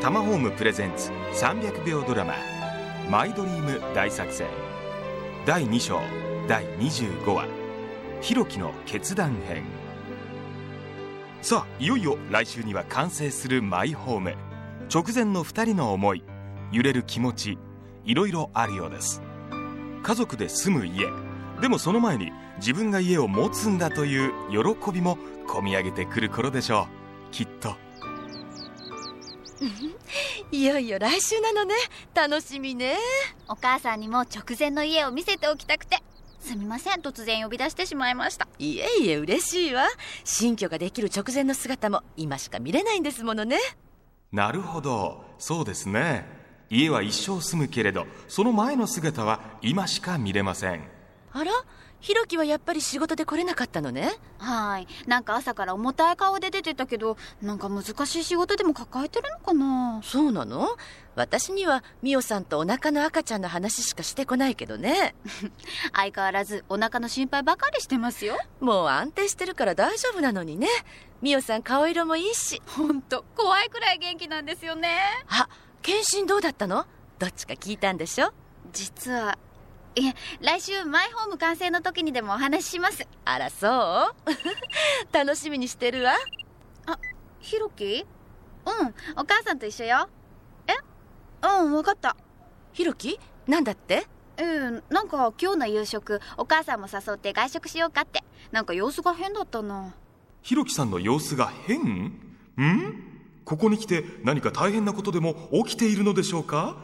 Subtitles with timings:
[0.00, 1.10] タマホームプレゼンツ
[1.44, 2.34] 300秒ドラマ
[3.10, 4.46] 「マイドリーム大作戦」
[5.44, 6.00] 第2章
[6.46, 7.46] 第25話
[8.22, 9.64] 「ひろきの決断編」
[11.42, 14.36] さあいよいよ来週には完成するマイホーム
[14.88, 16.22] 直前の2人の思い
[16.70, 17.58] 揺れる気持ち
[18.04, 19.20] いろいろあるようです。
[20.04, 21.06] 家族で住む家
[21.60, 25.18] でもその前に自分が家を持つんだという喜びも
[25.48, 26.86] 込み上げてくる頃でしょ
[27.30, 27.32] う。
[27.32, 27.87] きっと。
[30.52, 31.74] いよいよ来週なのね。
[32.14, 32.96] 楽しみね。
[33.48, 36.02] お母さんにも直前の家を見せておきたくて。
[36.40, 37.00] すみません。
[37.00, 38.48] 突然呼び出してしまいました。
[38.58, 39.86] いえいえ嬉しいわ。
[40.24, 43.58] 新居ができる直前の姿も今しか見れないんですものね。
[44.32, 45.24] なるほど。
[45.38, 46.38] そうですね。
[46.70, 50.82] 家は一生住むけれどその前の姿は今しか見れません
[51.32, 51.52] あら？
[52.00, 54.12] ひろきはやっぱり仕事で来れなかったのね？
[54.38, 54.86] はい。
[55.08, 60.00] なんか朝から重たい顔で出てたけどなんか難しい仕事でも抱えてるのかな？
[60.04, 60.68] そうなの？
[61.16, 65.16] 私には美桜さんとお腹の赤ちゃんの話しかしてこないけどね。
[65.92, 68.38] 相変わらずお腹の心配ばかりしてますよ。
[68.60, 70.68] もう安定してるから大丈夫なのにね。
[71.20, 72.62] 美桜さん顔色もいいし。
[72.68, 75.00] ほんと怖いくらい元気なんですよね。
[75.28, 75.48] あ
[75.82, 76.86] 検診どうだったの？
[77.18, 78.32] どっちか聞いたんでしょ？
[78.72, 79.36] 実は
[79.96, 83.06] いえ来週マイホーム完成の時にでもお話しします。
[83.24, 84.14] あらそう？
[85.12, 86.14] 楽しみにしてるわ。
[86.86, 86.98] あ
[87.40, 88.06] ひろき？
[88.66, 90.08] うんお母さんと一緒よ。
[90.66, 90.74] え？
[91.62, 92.16] うん分かった。
[92.72, 93.18] ひろき？
[93.46, 94.06] なんだって？
[94.40, 98.22] うんなんか今日の夕食お母さんも誘って外食しようかって。
[98.52, 99.94] なんか様子が変だったな。
[100.42, 101.80] ひろきさんの様子が変？
[101.82, 103.04] ん？
[103.44, 106.76] ここに来て何か大変なことでも起きているのでしょうか？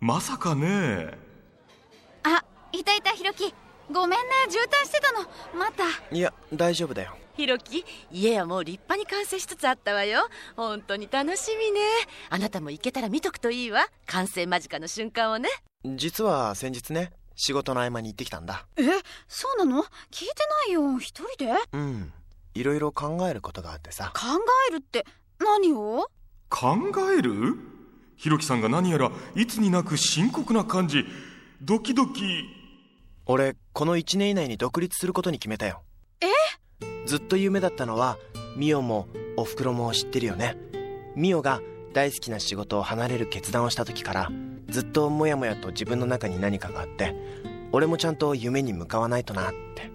[0.00, 1.16] まさかね
[3.92, 5.20] ごめんね渋滞してたの。
[5.58, 5.84] また。
[6.14, 7.16] いや大丈夫だよ。
[7.36, 10.28] ひろき家はもう立派に完成しつつあったわよ。
[10.56, 11.80] 本当に楽しみね。
[12.30, 13.86] あなたも行けたら見とくといいわ。
[14.06, 15.48] 完成間近の瞬間をね。
[15.96, 18.66] 実は先日ね仕事の合間に行ってきたんだ。
[18.76, 18.82] え
[19.28, 19.84] そうなの？
[20.10, 20.34] 聞いて
[20.66, 20.98] ないよ。
[20.98, 21.52] 一人で？
[21.72, 22.12] うん。
[22.54, 24.12] いろいろ考えることがあってさ。
[24.14, 24.22] 考
[24.68, 25.06] えるって
[25.38, 26.10] 何を？
[26.50, 26.76] 考
[27.16, 27.54] える？
[28.16, 31.04] ひろきさんが何やらいつになく深刻な感じ。
[31.62, 32.57] ドキドキ
[33.30, 35.82] 俺この1年以内に独立することに決めたよ。
[36.22, 36.26] え？
[37.06, 38.16] ずっと夢だったのは
[38.56, 39.06] ミオも
[39.36, 40.56] おふくろも知ってるよね。
[41.14, 41.60] ミオが
[41.92, 44.32] 大好きな仕事を離れる決断をした時から
[44.70, 47.14] ずっとモヤモヤと自分の中に何かがあって
[47.70, 49.90] 俺もちゃんと夢に向かわないとなって。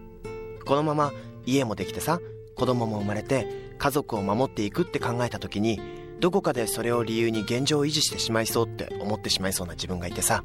[0.63, 1.11] このまま
[1.47, 2.19] 家もできてさ
[2.55, 5.81] 子供も生まれて家族を守っていくって考えた時に
[6.19, 10.43] どこかでそれを理由に現状を維持してしまいそうって思ってしまいそうな自分がいてさ。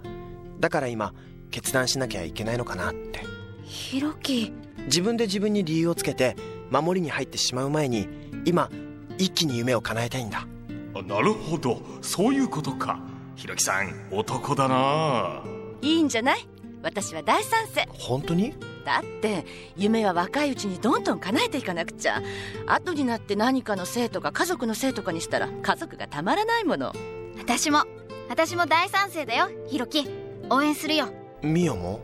[0.58, 1.12] だから今
[1.50, 3.20] 決断しなきゃいけないのかなって。
[3.64, 4.52] ひろき。
[4.86, 6.36] 自分で自分に理由をつけて
[6.70, 8.08] 守りに入ってしまう前に
[8.44, 8.70] 今
[9.18, 10.46] 一気に夢を叶えたいんだ。
[10.94, 11.82] あなるほど。
[12.00, 13.00] そういうことか。
[13.36, 15.42] ひろきさん男だな。
[15.82, 16.48] いいんじゃない？
[16.82, 17.86] 私は大賛成。
[17.92, 18.54] 本当に？
[18.84, 19.44] だって
[19.76, 22.22] 夢は若いうちにどんどん叶えていかなくちゃ。
[22.66, 26.92] 後になって何かのせいとか家族のせいとかにしたら家族がたまらないもの。
[27.38, 27.84] 私も
[28.28, 30.08] 私も大賛成だよひろき。
[30.50, 31.08] 応援するよ
[31.42, 32.00] ミオも？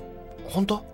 [0.49, 0.85] 本当？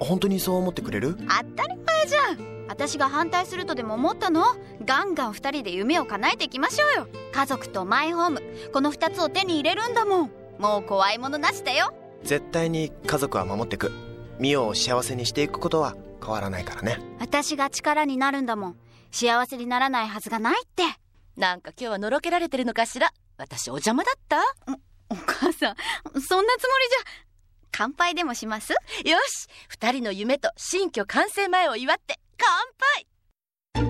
[0.00, 1.16] 本当にそう思ってくれる？
[1.16, 2.66] 当たり前じゃん。
[2.68, 4.44] 私が反対するとでも思ったの？
[4.84, 7.08] ガンガン2人で夢を叶えていきましょうよ。
[7.32, 8.42] 家族とマイホーム。
[8.72, 10.30] この2つを手に入れるんだもん。
[10.58, 11.92] もう怖いものなしだよ。
[12.24, 13.92] 絶対に家族は守ってく。
[14.38, 17.00] ミオを幸せにしていくことは変わらないからね。
[17.18, 18.76] 私が力になるんだもん。
[19.10, 20.82] 幸せにならないはずがないって。
[21.36, 23.12] なんか今日はのろけられてるのかしら？
[23.36, 24.38] 私お邪魔だった？
[25.10, 25.74] お母さんそんな
[26.20, 26.48] つもりじゃ
[27.78, 28.72] 乾杯でもします？
[28.72, 28.78] よ
[29.28, 33.86] し二人の夢と新居完成前を祝って乾杯！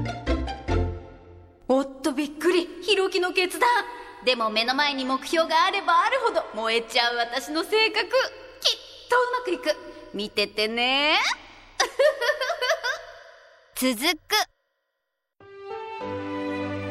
[1.68, 3.66] おっとびっくりひろきの決断。
[4.26, 8.04] でも目の前に目標があればあるほど燃えちゃう私の性格。
[8.04, 8.12] きっ
[9.08, 9.74] とうまくいく。
[10.12, 11.16] 見ててね。
[13.74, 14.04] 続く。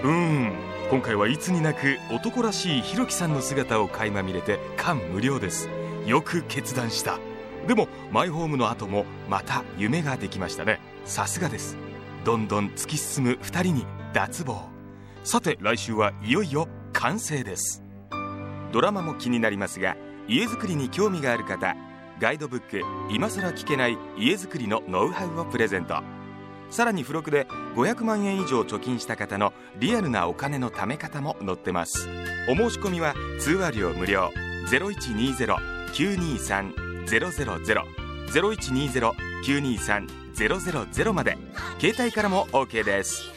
[0.03, 0.57] うん
[0.89, 5.69] 今回はいつになく男らしいひろきさんの姿を垣間見れて感無量です
[6.07, 7.19] よく決断した。
[7.67, 10.79] でもマイホームの後もまた夢ができましたね。
[11.03, 11.77] さすがです。
[12.23, 14.61] どんどん突き進む2人に脱帽。
[15.25, 17.83] さて来週はいよいよ完成です。
[18.71, 19.97] ドラマも気になりますが
[20.29, 21.75] 家づくりに興味がある方
[22.19, 22.81] ガイドブック
[23.13, 26.01] 「今更聞けない家づくりのノウハウ」をプレゼント。
[26.69, 32.07] さらに付録で500万円以上貯金した方のリアルなお金の貯め方も載ってます。
[32.49, 34.31] お申し込みは通話料無料。
[34.69, 37.97] 0120 0120-923-000
[38.27, 41.37] 0120-923-000まで。
[41.79, 43.36] 携帯からも OK です。